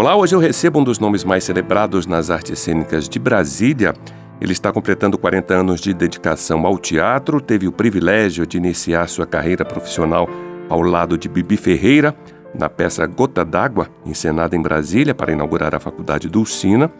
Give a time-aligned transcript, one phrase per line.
[0.00, 3.92] Olá, hoje eu recebo um dos nomes mais celebrados nas artes cênicas de Brasília.
[4.40, 9.26] Ele está completando 40 anos de dedicação ao teatro, teve o privilégio de iniciar sua
[9.26, 10.26] carreira profissional
[10.70, 12.16] ao lado de Bibi Ferreira,
[12.58, 16.90] na peça Gota d'Água, encenada em Brasília para inaugurar a Faculdade Dulcina.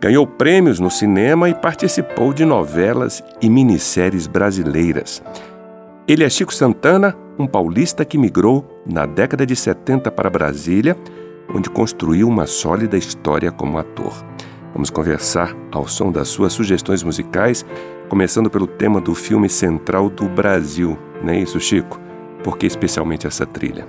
[0.00, 5.22] Ganhou prêmios no cinema e participou de novelas e minisséries brasileiras.
[6.08, 10.96] Ele é Chico Santana, um paulista que migrou na década de 70 para Brasília
[11.54, 14.14] onde construiu uma sólida história como ator.
[14.72, 17.64] Vamos conversar ao som das suas sugestões musicais,
[18.08, 21.98] começando pelo tema do filme central do Brasil, não é isso, Chico?
[22.42, 23.86] Por que especialmente essa trilha?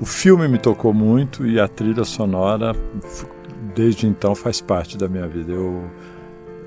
[0.00, 2.74] O filme me tocou muito e a trilha sonora,
[3.74, 5.52] desde então, faz parte da minha vida.
[5.52, 5.84] Eu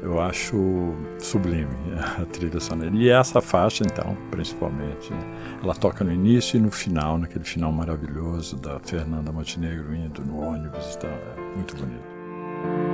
[0.04, 1.68] eu acho sublime
[2.22, 2.92] a trilha sonora.
[2.94, 5.12] E essa faixa, então, principalmente,
[5.64, 10.40] ela toca no início e no final, naquele final maravilhoso da Fernanda Montenegro indo no
[10.40, 12.92] ônibus, então, é muito bonito.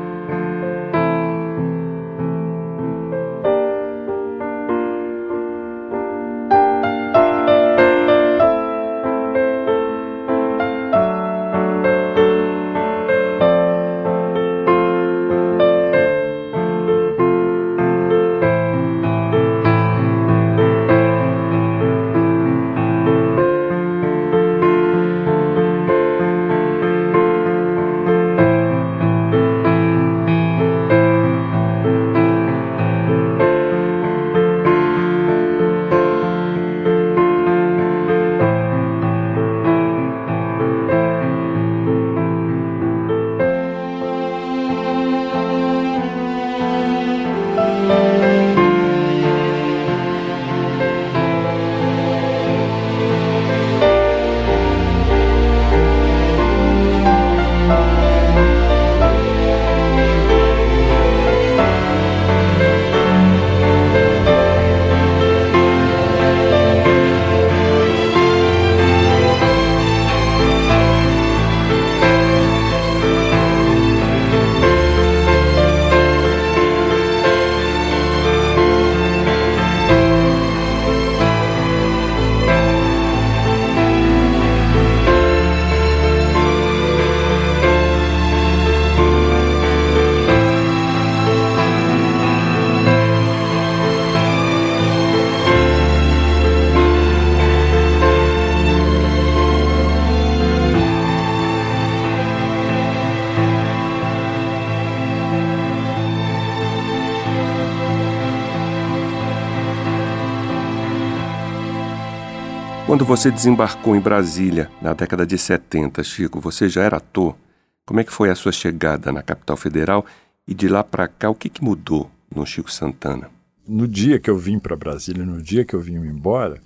[113.09, 117.36] Você desembarcou em Brasília, na década de 70, Chico, você já era ator?
[117.84, 120.06] Como é que foi a sua chegada na capital federal
[120.47, 123.31] e de lá para cá, o que, que mudou no Chico Santana?
[123.68, 126.62] No dia que eu vim para Brasília, no dia que eu vim embora,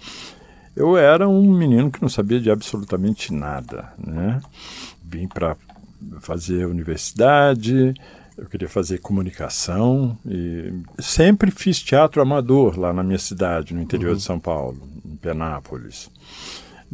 [0.75, 4.41] eu era um menino que não sabia de absolutamente nada, né?
[5.01, 5.55] Vim para
[6.19, 7.93] fazer universidade,
[8.37, 14.11] eu queria fazer comunicação e sempre fiz teatro amador lá na minha cidade, no interior
[14.11, 14.17] uhum.
[14.17, 16.09] de São Paulo, em Penápolis.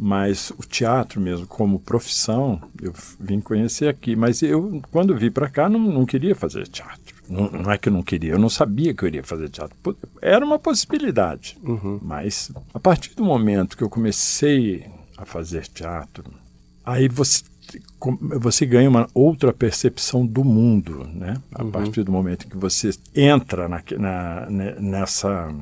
[0.02, 4.16] Mas o teatro mesmo, como profissão, eu vim conhecer aqui.
[4.16, 7.14] Mas eu, quando vim para cá, não, não queria fazer teatro.
[7.28, 9.76] Não, não, é que eu não queria, eu não sabia que eu iria fazer teatro.
[10.22, 11.58] Era uma possibilidade.
[11.62, 12.00] Uhum.
[12.02, 14.86] Mas a partir do momento que eu comecei
[15.18, 16.24] a fazer teatro,
[16.84, 17.44] aí você
[18.38, 21.36] você ganha uma outra percepção do mundo, né?
[21.54, 21.70] A uhum.
[21.70, 24.46] partir do momento que você entra na, na,
[24.80, 25.54] nessa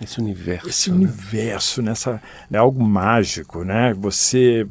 [0.00, 0.96] esse universo, esse né?
[0.96, 2.20] universo, nessa
[2.50, 3.94] é algo mágico, né?
[3.94, 4.66] Você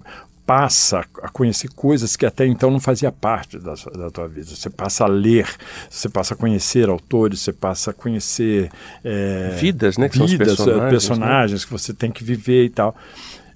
[0.45, 4.45] passa a conhecer coisas que até então não fazia parte da, da tua vida.
[4.45, 5.47] Você passa a ler,
[5.89, 8.69] você passa a conhecer autores, você passa a conhecer
[9.03, 10.07] é, vidas, né?
[10.07, 11.65] vidas, personagens, personagens né?
[11.65, 12.95] que você tem que viver e tal.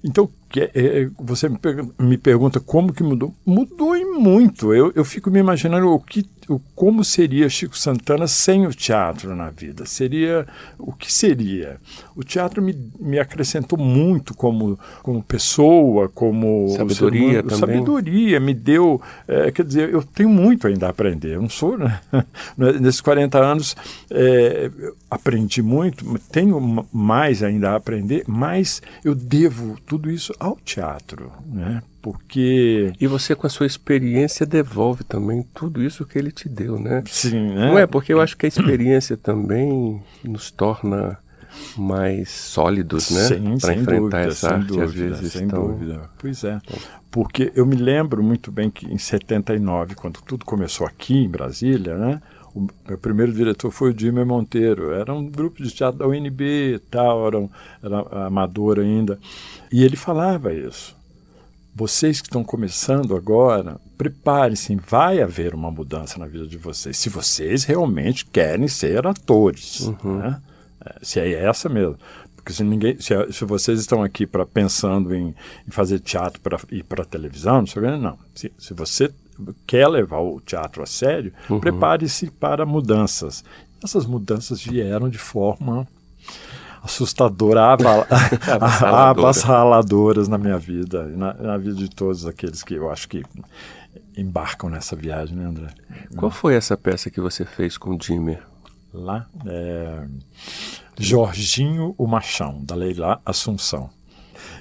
[0.02, 1.58] Então, que é, é, você me,
[1.96, 3.32] me, pergunta como que mudou.
[3.46, 4.74] Mudou e muito.
[4.74, 9.36] Eu, eu fico me imaginando o que, o, como seria Chico Santana sem o teatro
[9.36, 9.86] na vida.
[9.86, 10.44] Seria
[10.76, 11.76] o que seria.
[12.16, 17.58] O teatro me, me acrescentou muito como, como pessoa, como sabedoria também.
[17.58, 19.00] Sabedoria me deu.
[19.28, 21.36] É, quer dizer, eu tenho muito ainda a aprender.
[21.36, 22.00] Eu não sou, né?
[22.58, 23.76] Nesses 40 anos
[24.10, 24.68] é,
[25.08, 31.82] aprendi muito, tenho mais ainda a aprender, mas eu devo tudo isso ao teatro, né?
[32.00, 36.80] Porque e você com a sua experiência devolve também tudo isso que ele te deu,
[36.80, 37.02] né?
[37.06, 37.66] Sim, né?
[37.68, 41.18] Não é porque eu acho que a experiência também nos torna
[41.76, 43.28] mais sólidos, né?
[43.60, 45.66] Para enfrentar dúvida, essa arte, dúvida, às vezes sem tão...
[45.66, 46.08] dúvida.
[46.18, 46.58] Pois é.
[47.10, 51.98] Porque eu me lembro muito bem que em 79, quando tudo começou aqui em Brasília,
[51.98, 52.22] né?
[52.54, 54.92] O meu primeiro diretor foi o Dimmer Monteiro.
[54.92, 57.50] Era um grupo de teatro da UNB e tal, era, um,
[57.82, 59.18] era amador ainda.
[59.72, 60.96] E ele falava isso.
[61.74, 66.98] Vocês que estão começando agora, preparem-se, vai haver uma mudança na vida de vocês.
[66.98, 69.80] Se vocês realmente querem ser atores.
[69.80, 70.18] Uhum.
[70.18, 70.40] Né?
[70.84, 71.96] É, se é essa mesmo.
[72.34, 75.34] Porque se, ninguém, se, se vocês estão aqui pra, pensando em,
[75.66, 78.18] em fazer teatro para ir para televisão, não sei o que, não.
[78.34, 79.12] Se, se você
[79.66, 81.60] quer levar o teatro a sério, uhum.
[81.60, 83.44] prepare-se para mudanças.
[83.82, 85.86] Essas mudanças vieram de forma
[86.82, 87.76] assustadora,
[89.10, 93.22] avassaladoras na minha vida, na, na, vida de todos aqueles que eu acho que
[94.16, 95.68] embarcam nessa viagem, né, André?
[96.16, 98.42] Qual foi essa peça que você fez com o Dimmer?
[98.92, 100.04] Lá, é...
[100.98, 103.88] Jorginho o Machão, da Leila Assunção.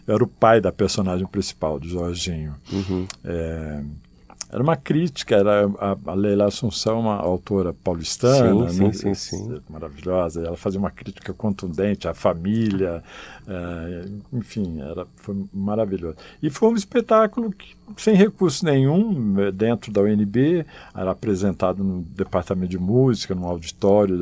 [0.05, 2.55] Eu era o pai da personagem principal, do Jorginho.
[2.71, 3.07] Uhum.
[3.23, 3.81] É
[4.51, 8.93] era uma crítica, era a, a Leila Assunção, uma autora paulistana, sim, né?
[8.93, 10.41] sim, sim, maravilhosa.
[10.41, 13.03] Ela fazia uma crítica contundente à família,
[13.47, 16.17] é, enfim, era, foi maravilhoso.
[16.41, 20.65] E foi um espetáculo que, sem recurso nenhum, eh, dentro da UNB,
[20.95, 24.17] era apresentado no departamento de música, no auditório,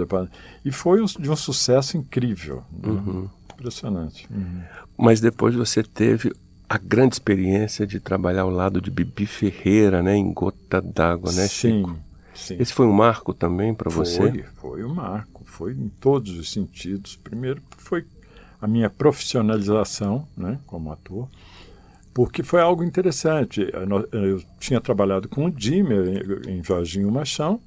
[0.66, 2.90] e foi um, de um sucesso incrível, né?
[2.90, 3.30] uhum.
[3.54, 4.28] impressionante.
[4.30, 4.62] Uhum.
[4.98, 6.34] Mas depois você teve
[6.70, 11.48] a grande experiência de trabalhar ao lado de Bibi Ferreira, né, em Gota d'Água, né,
[11.48, 11.98] sim, Chico?
[12.34, 12.58] Sim.
[12.60, 14.18] Esse foi um marco também para você?
[14.18, 17.16] Foi, foi um marco, foi em todos os sentidos.
[17.16, 18.06] Primeiro foi
[18.62, 21.28] a minha profissionalização, né, como ator,
[22.14, 23.68] porque foi algo interessante.
[24.12, 27.60] Eu, tinha trabalhado com o Dimmer em, em Jorginho Machão,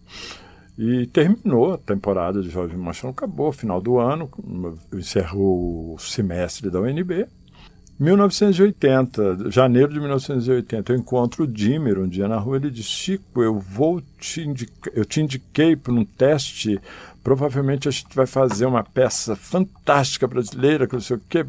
[0.78, 4.30] e terminou a temporada de Jorginho Machão, acabou, final do ano,
[4.94, 7.26] encerrou o semestre da UNB,
[8.00, 12.56] 1980, janeiro de 1980, eu encontro o Dimmer um dia na rua.
[12.56, 16.80] Ele diz: Chico, eu vou te indicar, eu te indiquei para um teste.
[17.22, 21.44] Provavelmente a gente vai fazer uma peça fantástica brasileira, que não sei o quê,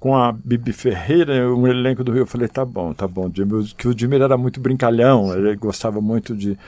[0.00, 2.22] com a Bibi Ferreira, um elenco do Rio.
[2.22, 3.30] Eu falei: tá bom, tá bom.
[3.76, 6.58] Que o Dimmer era muito brincalhão, ele gostava muito de uh,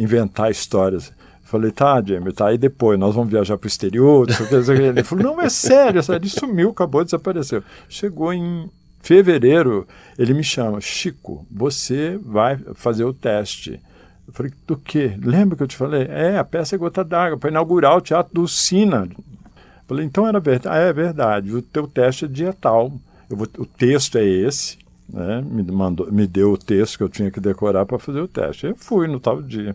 [0.00, 1.12] inventar histórias.
[1.48, 2.48] Falei, tá, Jamie, tá.
[2.48, 4.28] Aí depois, nós vamos viajar para o exterior.
[4.28, 6.02] Ele falou, não, é sério.
[6.14, 7.62] Ele sumiu, acabou, desapareceu.
[7.88, 8.68] Chegou em
[9.00, 13.80] fevereiro, ele me chama, Chico, você vai fazer o teste.
[14.26, 15.14] Eu falei, do quê?
[15.24, 16.06] Lembra que eu te falei?
[16.10, 19.08] É, a peça é Gota d'Água, para inaugurar o Teatro do Sina.
[19.10, 19.24] Eu
[19.86, 20.76] falei, então era verdade?
[20.76, 22.92] Ah, é verdade, o teu teste é dia tal.
[23.26, 24.76] Vou, o texto é esse,
[25.08, 25.42] né?
[25.42, 28.66] me, mandou, me deu o texto que eu tinha que decorar para fazer o teste.
[28.66, 29.74] Eu fui no tal dia.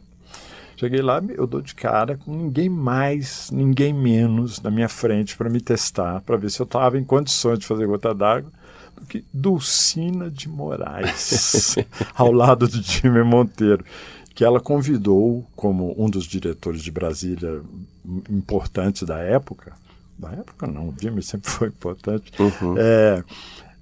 [0.76, 5.50] Cheguei lá, eu dou de cara com ninguém mais, ninguém menos na minha frente para
[5.50, 8.52] me testar, para ver se eu estava em condições de fazer gota d'água,
[9.00, 11.76] do que Dulcina de Moraes,
[12.16, 13.86] ao lado do Jimmy Monteiro,
[14.34, 17.62] que ela convidou como um dos diretores de Brasília
[18.30, 19.74] importantes da época.
[20.18, 22.32] Da época não, o Jimmy sempre foi importante.
[22.40, 22.76] Uhum.
[22.78, 23.24] É,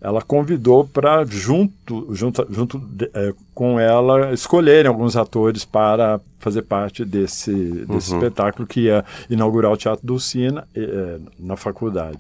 [0.02, 6.64] ela convidou para junto, junto, junto de, é, com ela escolherem alguns atores para fazer
[6.64, 7.54] parte desse,
[7.86, 8.18] desse uhum.
[8.18, 12.18] espetáculo que ia inaugurar o Teatro do Sina é, na faculdade.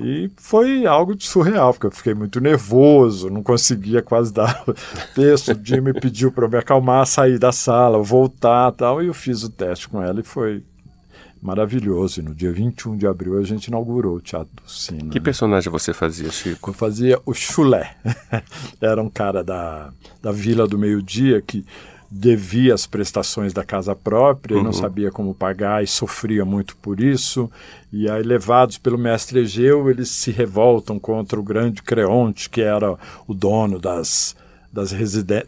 [0.00, 4.72] E foi algo de surreal, porque eu fiquei muito nervoso, não conseguia quase dar o
[5.14, 5.52] texto.
[5.52, 9.42] O Jimmy pediu para eu me acalmar, sair da sala, voltar tal, e eu fiz
[9.42, 10.62] o teste com ela e foi
[11.40, 12.20] maravilhoso.
[12.20, 15.10] E no dia 21 de abril a gente inaugurou o Teatro do Sina.
[15.10, 15.24] Que né?
[15.24, 16.70] personagem você fazia, Chico?
[16.70, 17.96] Eu fazia o Chulé.
[18.80, 19.92] Era um cara da,
[20.22, 21.64] da Vila do Meio Dia que
[22.10, 24.62] devia as prestações da casa própria uhum.
[24.62, 27.48] e não sabia como pagar e sofria muito por isso.
[27.92, 32.98] E aí, levados pelo mestre Egeu, eles se revoltam contra o grande Creonte, que era
[33.28, 34.34] o dono das
[34.72, 34.92] das,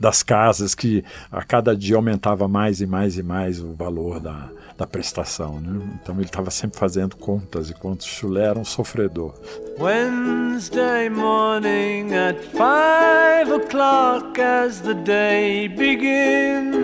[0.01, 4.49] das casas que a cada dia aumentava mais e mais e mais o valor da,
[4.77, 5.61] da prestação.
[5.61, 5.81] Né?
[6.03, 8.07] Então ele estava sempre fazendo contas e contas.
[8.07, 9.35] Chulé era um sofredor.
[9.79, 16.83] Wednesday morning at five o'clock as the day begins.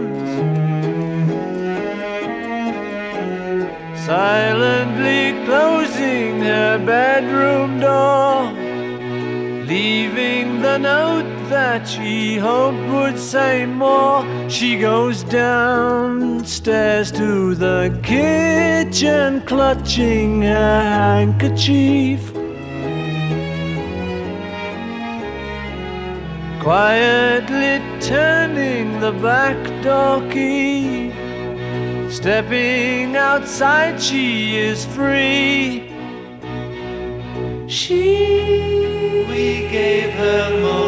[4.06, 8.50] Silently closing her bedroom door,
[9.68, 14.24] leaving the note that she hoped would say more.
[14.48, 22.32] She goes downstairs to the kitchen, clutching her handkerchief.
[26.62, 31.12] Quietly turning the back door key.
[32.10, 35.87] Stepping outside, she is free.
[37.68, 37.94] She,
[39.28, 40.87] we gave her most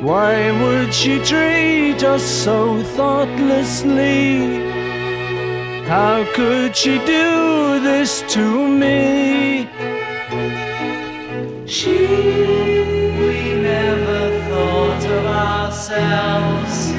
[0.00, 4.62] Why would she treat us so thoughtlessly?
[5.88, 9.68] How could she do this to me?
[11.66, 12.06] She,
[13.26, 16.92] we never thought of ourselves.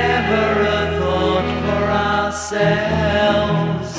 [0.00, 3.92] Never a thought for ourselves.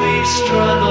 [0.00, 0.87] We struggled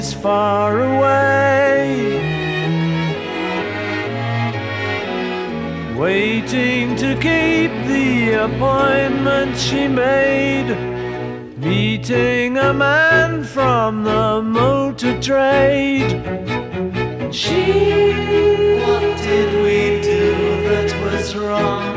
[0.00, 1.84] is far away.
[5.94, 8.08] Waiting to keep the
[8.46, 10.70] appointment she made.
[11.58, 16.10] Meeting a man from the motor trade.
[17.40, 17.60] She,
[18.82, 20.30] what did we do
[20.68, 21.89] that was wrong?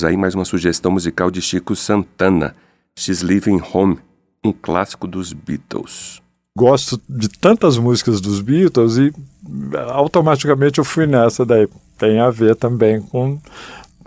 [0.00, 2.54] Ouvimos aí mais uma sugestão musical de Chico Santana,
[2.98, 3.98] She's Leaving Home,
[4.42, 6.22] um clássico dos Beatles.
[6.56, 9.12] Gosto de tantas músicas dos Beatles e
[9.90, 11.68] automaticamente eu fui nessa daí.
[11.98, 13.38] Tem a ver também com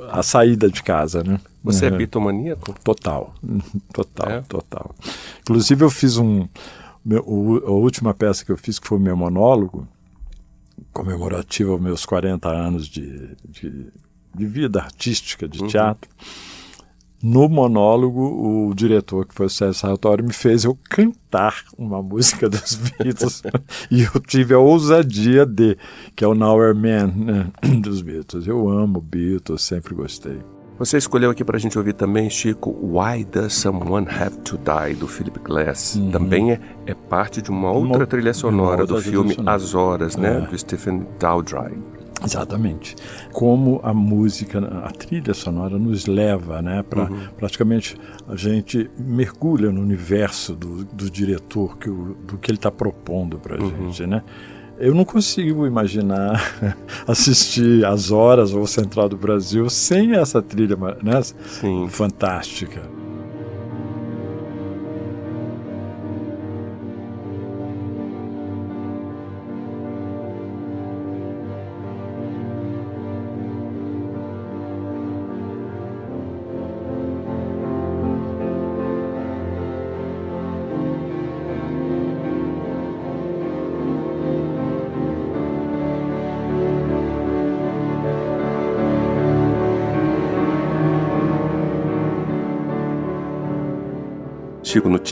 [0.09, 1.39] a saída de casa, né?
[1.63, 1.97] Você é Uhum.
[1.97, 2.73] bitomaníaco?
[2.83, 3.33] Total,
[3.93, 4.41] total, É?
[4.41, 4.95] total.
[5.41, 6.47] Inclusive eu fiz um,
[7.05, 7.21] meu,
[7.67, 9.87] a última peça que eu fiz que foi o meu monólogo
[10.91, 13.87] comemorativo aos meus 40 anos de, de,
[14.35, 16.09] de vida artística, de teatro.
[17.21, 22.49] No monólogo, o diretor, que foi o Sérgio Sartori, me fez eu cantar uma música
[22.49, 23.41] dos Beatles.
[23.89, 25.77] e eu tive a ousadia de,
[26.17, 27.47] que é o Now Men, né,
[27.79, 28.45] dos Beatles.
[28.45, 30.37] Eu amo Beatles, sempre gostei.
[30.77, 35.07] Você escolheu aqui pra gente ouvir também, Chico, Why Does Someone Have to Die, do
[35.07, 35.97] Philip Glass.
[36.11, 39.37] Também é, é parte de uma outra Uma- trilha sonora outra do filme.
[39.45, 40.39] As Horas, né?
[40.43, 40.47] É.
[40.47, 41.77] Do Stephen Daldry.
[42.23, 42.95] Exatamente.
[43.31, 47.95] Como a música, a trilha sonora nos leva, né, para praticamente
[48.27, 53.37] a gente mergulha no universo do, do diretor, que o, do que ele está propondo
[53.39, 54.23] para a gente, né?
[54.79, 56.41] Eu não consigo imaginar
[57.07, 61.87] assistir as horas ou Central do Brasil sem essa trilha né, Sim.
[61.87, 62.81] fantástica.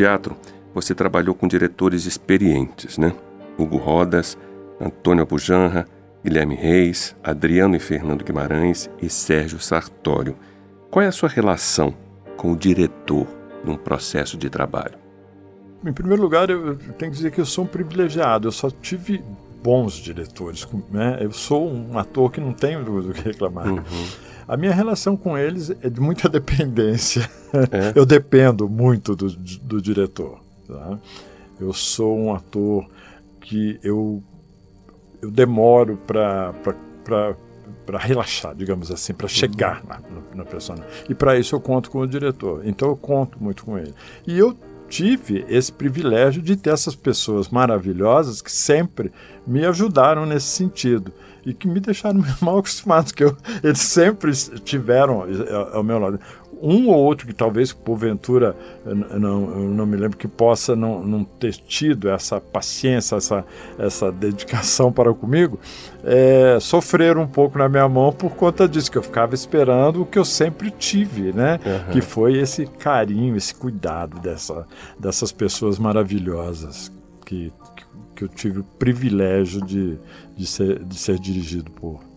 [0.02, 0.36] Teatro,
[0.74, 3.14] você trabalhou com diretores experientes, né?
[3.56, 4.36] Hugo Rodas,
[4.80, 5.86] Antônio Abujanra,
[6.24, 10.36] Guilherme Reis, Adriano e Fernando Guimarães e Sérgio Sartório.
[10.90, 11.94] Qual é a sua relação
[12.36, 13.28] com o diretor
[13.64, 14.98] num processo de trabalho?
[15.86, 18.48] Em primeiro lugar, eu tenho que dizer que eu sou um privilegiado.
[18.48, 19.24] Eu só tive
[19.62, 20.68] bons diretores.
[20.90, 21.20] Né?
[21.22, 23.68] Eu sou um ator que não tenho do que reclamar.
[23.68, 23.82] Uhum.
[24.48, 27.30] A minha relação com eles é de muita dependência.
[27.54, 27.94] É?
[27.96, 30.40] Eu dependo muito do, do diretor.
[30.68, 31.00] Tá?
[31.60, 32.86] Eu sou um ator
[33.40, 34.24] que eu,
[35.22, 36.54] eu demoro para
[37.86, 40.00] para relaxar, digamos assim, para chegar na,
[40.36, 42.62] na, na E para isso eu conto com o diretor.
[42.66, 43.94] Então eu conto muito com ele.
[44.26, 44.56] E eu
[44.92, 49.10] tive esse privilégio de ter essas pessoas maravilhosas que sempre
[49.48, 51.14] me ajudaram nesse sentido
[51.46, 56.20] e que me deixaram mal acostumados, que eu, eles sempre tiveram eh, ao meu lado
[56.62, 61.54] um ou outro que talvez porventura não, não me lembro que possa não, não ter
[61.54, 63.46] tido essa paciência, essa,
[63.78, 65.60] essa dedicação para comigo,
[66.04, 70.06] é, sofreram um pouco na minha mão por conta disso, que eu ficava esperando o
[70.06, 71.60] que eu sempre tive, né?
[71.66, 71.94] Uhum.
[71.94, 74.66] Que foi esse carinho, esse cuidado dessa,
[75.00, 76.92] dessas pessoas maravilhosas
[77.26, 77.52] que,
[78.16, 79.98] que, eu tive o privilégio de,
[80.38, 82.11] de, ser, de ser dirigido por.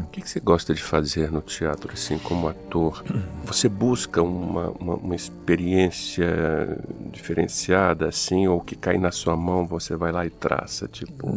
[0.00, 3.02] O que, que, você gosta de fazer no teatro, assim, como ator?
[3.44, 6.78] Você busca uma, uma, uma, experiência
[7.12, 11.28] diferenciada, assim, ou que cai na sua mão, você vai lá e traça, tipo...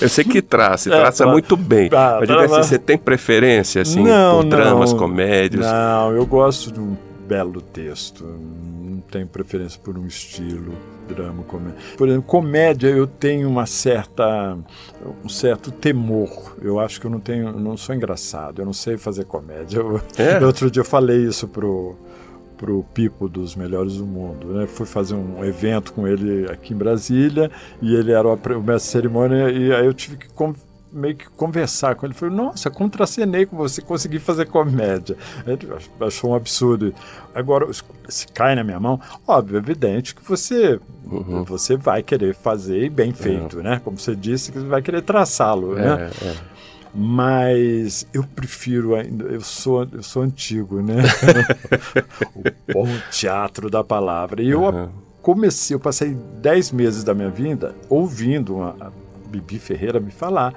[0.00, 2.78] Eu sei que traça, e é, traça é, muito bem, tá, mas diga assim, você
[2.78, 5.66] tem preferência, assim, não, por dramas, não, comédias?
[5.66, 10.74] Não, eu gosto de um belo texto, não tenho preferência por um estilo
[11.12, 11.78] drama, comédia.
[11.96, 14.56] Por exemplo, comédia eu tenho uma certa
[15.24, 16.56] um certo temor.
[16.60, 19.78] Eu acho que eu não tenho, eu não sou engraçado, eu não sei fazer comédia.
[19.78, 20.38] Eu, é?
[20.44, 21.96] Outro dia eu falei isso pro
[22.56, 24.46] pro Pipo dos Melhores do Mundo.
[24.52, 24.68] Né?
[24.68, 27.50] Fui fazer um evento com ele aqui em Brasília
[27.80, 30.28] e ele era o mestre de cerimônia e aí eu tive que
[30.92, 32.14] meio que conversar com ele.
[32.14, 35.16] Falei, nossa, contracenei com você, consegui fazer comédia.
[35.46, 35.68] Ele
[36.00, 36.94] achou um absurdo.
[37.34, 37.68] Agora,
[38.08, 41.44] se cai na minha mão, óbvio, é evidente que você, uhum.
[41.44, 43.62] você vai querer fazer bem feito, uhum.
[43.62, 43.80] né?
[43.82, 46.10] Como você disse, que você vai querer traçá-lo, é, né?
[46.22, 46.52] É.
[46.94, 50.96] Mas eu prefiro ainda, eu sou, eu sou antigo, né?
[52.68, 54.42] o bom teatro da palavra.
[54.42, 54.88] E eu uhum.
[55.22, 58.90] comecei, eu passei 10 meses da minha vida ouvindo uma, a
[59.26, 60.52] Bibi Ferreira me falar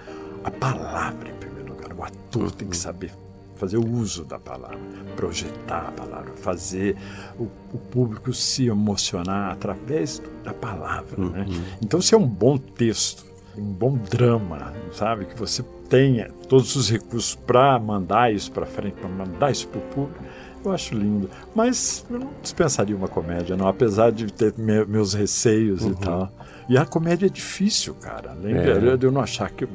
[0.46, 1.92] a palavra em primeiro lugar.
[1.94, 3.12] O ator tem que saber
[3.56, 4.78] fazer o uso da palavra,
[5.16, 6.96] projetar a palavra, fazer
[7.40, 11.18] o, o público se emocionar através da palavra.
[11.18, 11.46] Né?
[11.48, 11.54] Uhum.
[11.54, 11.78] Né?
[11.82, 13.26] Então, se é um bom texto,
[13.58, 18.96] um bom drama, sabe, que você tenha todos os recursos para mandar isso para frente,
[18.96, 20.24] para mandar isso para o público,
[20.64, 21.30] eu acho lindo.
[21.54, 25.92] Mas eu não dispensaria uma comédia, não, apesar de ter me, meus receios uhum.
[25.92, 26.32] e tal.
[26.68, 28.32] E a comédia é difícil, cara.
[28.32, 28.98] Além é.
[28.98, 29.68] de eu não achar que.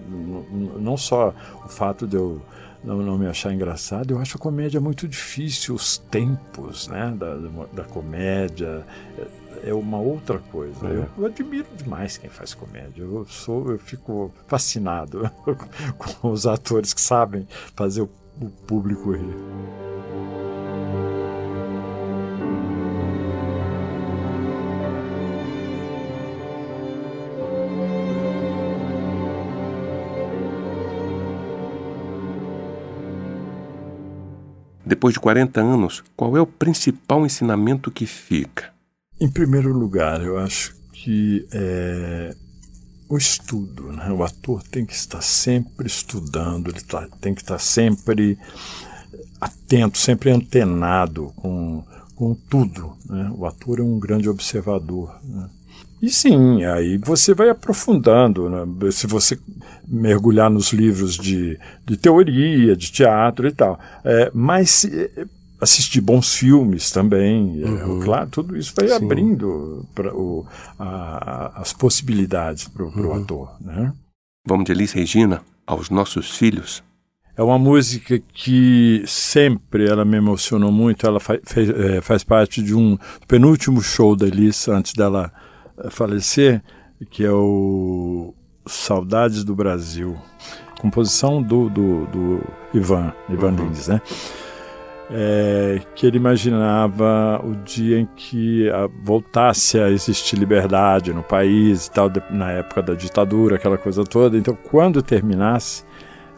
[0.78, 2.42] Não só o fato de eu
[2.82, 7.34] não, não, me achar engraçado, eu acho a comédia muito difícil, os tempos né, da,
[7.72, 8.86] da comédia
[9.62, 10.86] é, é uma outra coisa.
[10.86, 10.90] É.
[10.90, 13.02] Eu, eu, admiro demais quem faz comédia.
[13.02, 15.30] Eu sou, eu fico fascinado
[15.98, 19.36] com os atores que sabem fazer o, o público rir.
[34.90, 38.72] Depois de 40 anos, qual é o principal ensinamento que fica?
[39.20, 42.34] Em primeiro lugar, eu acho que é
[43.08, 43.92] o estudo.
[43.92, 44.10] Né?
[44.10, 48.36] O ator tem que estar sempre estudando, ele tá, tem que estar sempre
[49.40, 51.84] atento, sempre antenado com,
[52.16, 52.96] com tudo.
[53.08, 53.32] Né?
[53.36, 55.20] O ator é um grande observador.
[55.22, 55.48] Né?
[56.02, 58.48] E sim, aí você vai aprofundando.
[58.48, 58.90] Né?
[58.90, 59.38] Se você
[59.86, 63.78] mergulhar nos livros de, de teoria, de teatro e tal.
[64.04, 65.26] É, mas é,
[65.60, 68.00] assistir bons filmes também, é, uhum.
[68.00, 68.94] é, claro, tudo isso vai sim.
[68.94, 70.46] abrindo pra, o,
[70.78, 73.14] a, as possibilidades para o uhum.
[73.14, 73.50] ator.
[73.60, 73.92] Né?
[74.46, 76.82] Vamos de Elis Regina aos nossos filhos.
[77.36, 81.06] É uma música que sempre ela me emocionou muito.
[81.06, 85.32] Ela faz, fez, é, faz parte de um penúltimo show da Elis antes dela
[85.88, 86.62] falecer,
[87.08, 88.34] que é o
[88.66, 90.16] Saudades do Brasil.
[90.80, 92.40] Composição do, do, do
[92.74, 93.68] Ivan, Ivan uhum.
[93.68, 94.00] Lins, né?
[95.12, 101.86] É, que ele imaginava o dia em que a, voltasse a existir liberdade no país
[101.86, 104.38] e tal, de, na época da ditadura, aquela coisa toda.
[104.38, 105.84] Então, quando terminasse,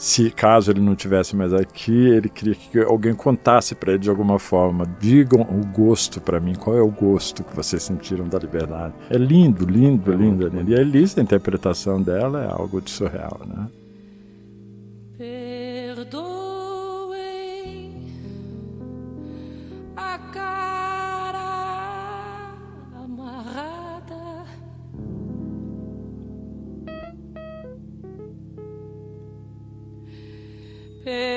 [0.03, 4.11] se caso ele não tivesse mais aqui, ele queria que alguém contasse para ele de
[4.11, 4.85] alguma forma.
[4.99, 8.95] Digam o gosto para mim, qual é o gosto que vocês sentiram da liberdade.
[9.09, 10.73] É lindo, lindo, lindo, lindo.
[10.73, 13.69] E a Elise, a interpretação dela é algo de surreal, né?
[31.05, 31.32] Perdoem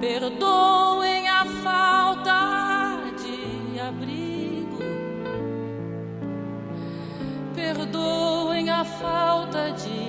[0.00, 4.78] Perdoem a falta de abrigo.
[7.52, 10.07] Perdoem a falta de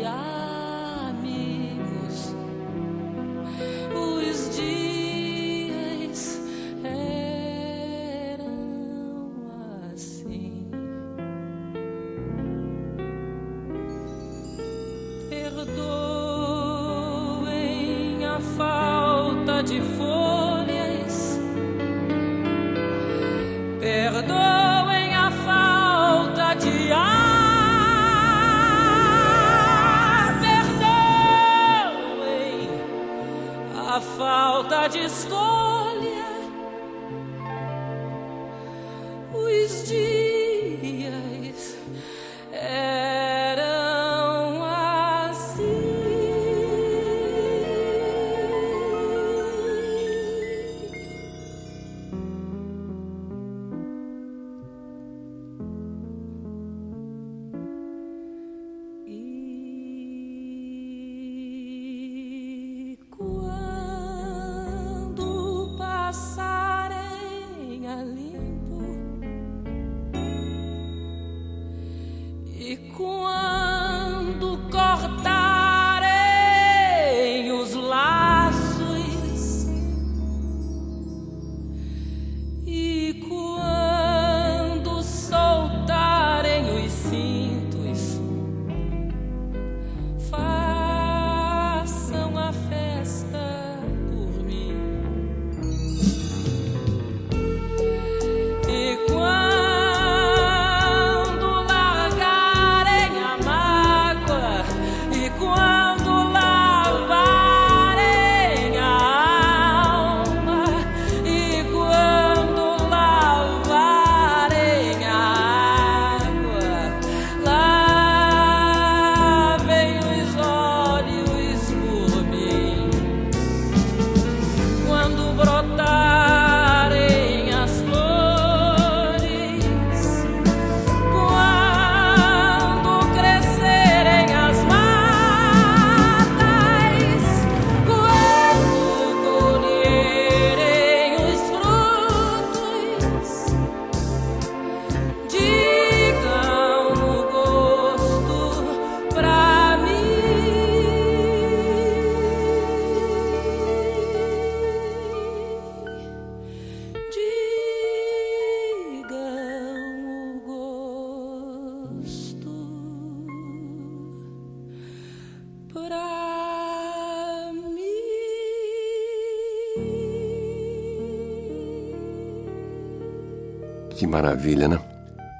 [174.00, 174.80] Que maravilha, né?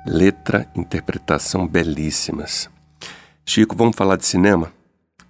[0.06, 2.70] Letra, interpretação belíssimas.
[3.46, 4.74] Chico, vamos falar de cinema?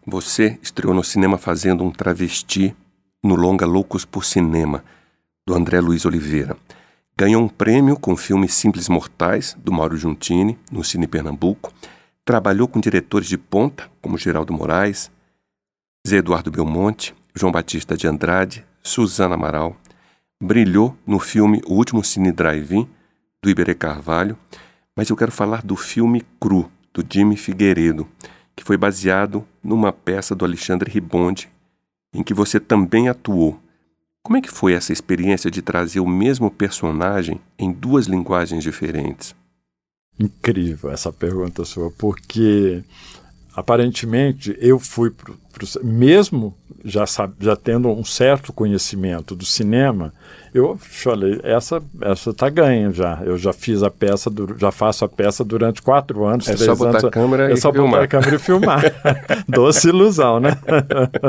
[0.03, 2.75] Você estreou no cinema fazendo um travesti
[3.23, 4.83] no longa Loucos por Cinema,
[5.45, 6.57] do André Luiz Oliveira.
[7.15, 11.71] Ganhou um prêmio com o filme Simples Mortais, do Mauro Giuntini, no Cine Pernambuco.
[12.25, 15.11] Trabalhou com diretores de ponta, como Geraldo Moraes,
[16.07, 19.77] Zé Eduardo Belmonte, João Batista de Andrade, Suzana Amaral.
[20.41, 22.89] Brilhou no filme O Último Cine Drive-In,
[23.41, 24.37] do Iberê Carvalho,
[24.95, 28.07] mas eu quero falar do filme Cru, do Jimmy Figueiredo,
[28.55, 31.49] que foi baseado numa peça do Alexandre Ribonde,
[32.13, 33.59] em que você também atuou.
[34.21, 39.33] Como é que foi essa experiência de trazer o mesmo personagem em duas linguagens diferentes?
[40.19, 42.83] incrível essa pergunta sua, porque
[43.55, 47.05] aparentemente eu fui pro, pro, mesmo já
[47.39, 50.13] já tendo um certo conhecimento do cinema,
[50.53, 53.19] eu falei essa essa tá ganha já.
[53.23, 56.65] Eu já fiz a peça, do, já faço a peça durante quatro anos, é três
[56.65, 57.03] só botar anos.
[57.05, 57.91] A câmera é e só filmar.
[57.91, 58.81] botar a câmera e filmar.
[59.47, 60.57] Doce ilusão, né?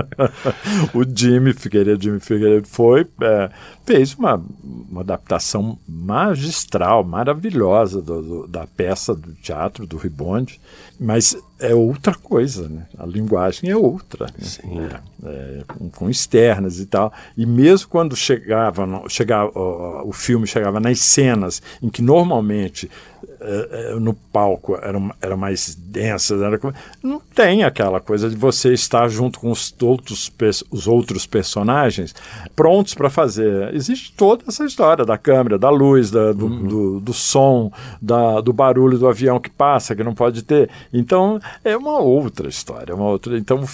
[0.95, 3.51] o Jimmy Figueiredo, Jimmy Figueiredo foi é,
[3.85, 10.61] fez uma, uma adaptação magistral, maravilhosa do, do, da peça do teatro do Ribonde,
[10.99, 12.87] mas é outra coisa, né?
[12.97, 14.89] A linguagem é outra, né?
[15.25, 17.13] é, é, com, com, externas e tal.
[17.37, 22.91] E mesmo quando chegava, chegava o, filme chegava nas cenas em que normalmente
[24.01, 26.59] no palco eram, era mais densas, era,
[27.03, 30.31] não tem aquela coisa de você estar junto com os outros,
[30.71, 32.15] os outros personagens
[32.55, 33.75] prontos para fazer.
[33.75, 36.63] Existe toda essa história da câmera, da luz, da, do, uhum.
[36.67, 40.71] do, do, som, da, do barulho do avião que passa, que não pode ter.
[40.93, 43.39] Então é uma outra história, uma outra.
[43.39, 43.65] Então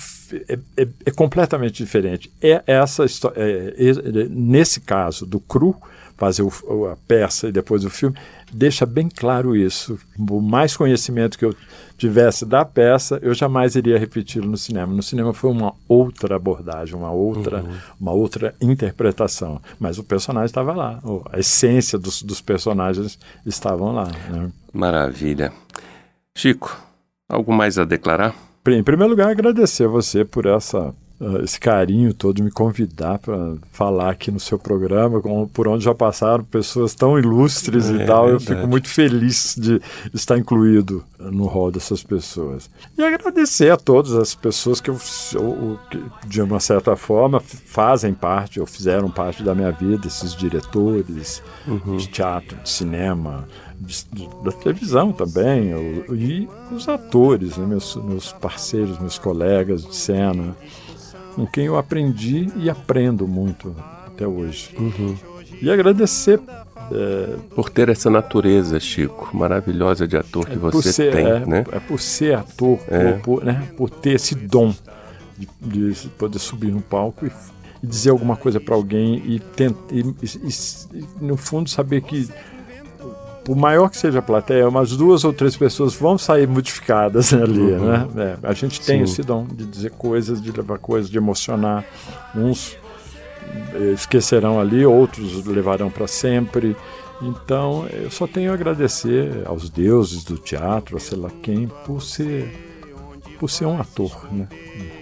[0.49, 2.33] é, é, é completamente diferente.
[2.41, 3.37] É essa história.
[3.39, 5.77] É, nesse caso do cru
[6.17, 8.17] fazer o, a peça e depois o filme,
[8.53, 9.99] deixa bem claro isso.
[10.19, 11.55] O mais conhecimento que eu
[11.97, 14.93] tivesse da peça, eu jamais iria repeti-lo no cinema.
[14.93, 17.77] No cinema foi uma outra abordagem, uma outra, uhum.
[18.01, 19.61] uma outra interpretação.
[19.79, 21.01] Mas o personagem estava lá,
[21.33, 24.11] a essência dos, dos personagens estavam lá.
[24.31, 24.51] Né?
[24.73, 25.53] Maravilha.
[26.37, 26.77] Chico,
[27.29, 28.35] algo mais a declarar?
[28.67, 33.19] Em primeiro lugar, agradecer a você por essa uh, esse carinho todo de me convidar
[33.19, 37.95] para falar aqui no seu programa, com, por onde já passaram pessoas tão ilustres é,
[37.95, 38.29] e tal.
[38.29, 39.81] Eu fico muito feliz de
[40.13, 42.71] estar incluído no rol dessas pessoas.
[42.97, 44.99] E agradecer a todas as pessoas que, eu,
[45.35, 50.35] eu, que de uma certa forma, fazem parte ou fizeram parte da minha vida, esses
[50.35, 51.97] diretores uhum.
[51.97, 53.49] de teatro, de cinema.
[53.79, 59.85] De, de, da televisão também, eu, e os atores, né, meus, meus parceiros, meus colegas
[59.85, 60.57] de cena
[61.37, 64.75] com quem eu aprendi e aprendo muito até hoje.
[64.79, 65.14] Uhum.
[65.61, 66.40] E agradecer.
[66.92, 71.44] É, por ter essa natureza, Chico, maravilhosa de ator que é você ser, tem, é,
[71.44, 71.64] né?
[71.72, 73.14] É por ser ator, É.
[73.14, 74.72] por, por, né, por ter esse dom
[75.37, 75.49] de,
[75.92, 77.33] de poder subir no palco e,
[77.83, 82.29] e dizer alguma coisa para alguém e, tent, e, e, no fundo, saber que
[83.47, 87.61] por maior que seja a plateia, umas duas ou três pessoas vão sair modificadas ali,
[87.61, 87.87] uhum.
[87.87, 88.09] né?
[88.43, 89.05] É, a gente tem Sim.
[89.05, 91.85] esse dom de dizer coisas, de levar coisas, de emocionar.
[92.35, 92.77] Uns
[93.75, 96.77] eh, esquecerão ali, outros levarão para sempre.
[97.23, 102.03] Então, eu só tenho a agradecer aos deuses do teatro, a sei lá quem, por
[102.03, 102.53] ser,
[103.39, 104.49] por ser um ator, né?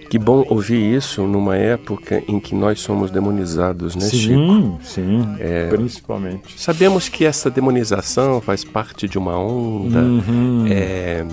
[0.09, 4.79] Que bom ouvir isso numa época em que nós somos demonizados, né, sim, Chico?
[4.83, 6.59] Sim, é, principalmente.
[6.61, 10.65] Sabemos que essa demonização faz parte de uma onda uhum.
[10.69, 11.25] é,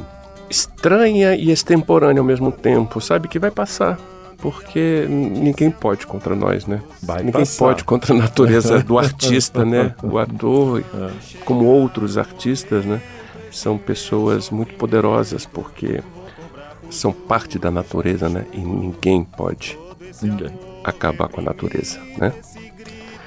[0.49, 3.29] estranha e extemporânea ao mesmo tempo, sabe?
[3.29, 3.99] Que vai passar.
[4.39, 6.83] Porque ninguém pode contra nós, né?
[7.01, 7.59] Vai ninguém passar.
[7.65, 9.95] pode contra a natureza do artista, né?
[10.03, 11.11] O ator, é.
[11.45, 13.01] como outros artistas, né?
[13.53, 16.03] São pessoas muito poderosas porque
[16.93, 18.47] são parte da natureza, né?
[18.53, 19.79] E ninguém pode
[20.23, 20.53] ninguém.
[20.85, 22.33] acabar com a natureza, né?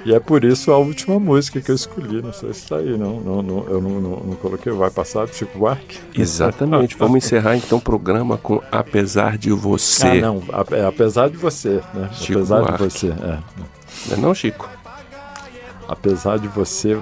[0.06, 2.96] E é por isso a última música que eu escolhi, não sei se está aí,
[2.96, 5.98] não, não, não eu não, não, não, coloquei, vai passar do Chico Buarque?
[6.14, 10.06] Exatamente, vamos encerrar então o programa com Apesar de Você.
[10.06, 12.10] Ah, não, é Apesar de Você, né?
[12.14, 12.84] Chico apesar Buarque.
[12.84, 13.40] de Você, é.
[14.10, 14.70] Não é não, Chico?
[15.88, 17.00] Apesar de Você,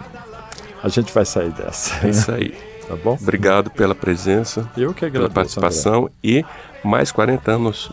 [0.81, 2.07] a gente vai sair dessa.
[2.07, 2.53] É isso aí.
[2.87, 3.17] Tá bom?
[3.21, 5.33] Obrigado pela presença, Eu que pela agradeço.
[5.33, 6.11] participação André.
[6.23, 6.45] e
[6.83, 7.89] mais 40 anos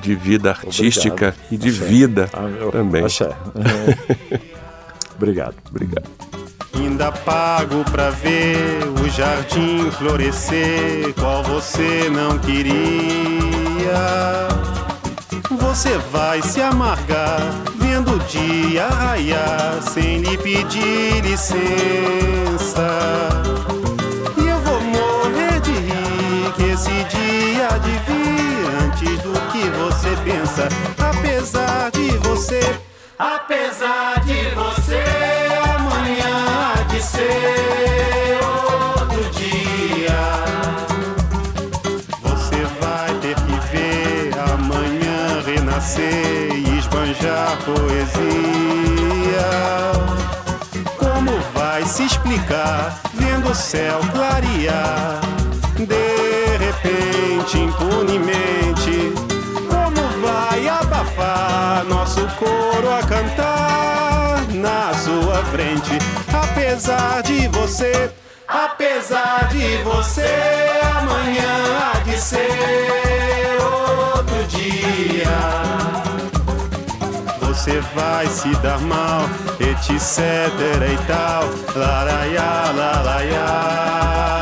[0.00, 1.36] de vida artística Obrigado.
[1.50, 1.84] e de Axé.
[1.84, 3.04] vida Ah, também.
[3.04, 3.30] Axé.
[5.16, 5.54] Obrigado.
[5.70, 6.08] Obrigado.
[6.74, 12.72] Ainda pago pra ver o jardim florescer, qual você não queria.
[15.50, 17.40] Você vai se amargar,
[17.76, 22.88] vendo o dia raiar, sem lhe pedir licença.
[27.78, 30.68] De vir antes do que você pensa.
[30.98, 32.60] Apesar de você,
[33.18, 35.02] apesar de você,
[35.76, 40.20] amanhã há de ser outro dia.
[42.22, 49.02] Você vai ter que ver amanhã renascer e esbanjar poesia.
[50.96, 55.41] Como vai se explicar vendo o céu clarear?
[56.82, 59.12] De repente, impunemente,
[59.68, 65.98] como vai abafar nosso coro a cantar na sua frente?
[66.32, 68.10] Apesar de você,
[68.52, 70.28] Apesar de você,
[70.94, 75.26] amanhã há de ser outro dia.
[77.40, 79.22] Você vai se dar mal,
[79.58, 80.18] etc
[80.92, 81.44] e tal.
[81.74, 84.41] Laraiá, laraiá,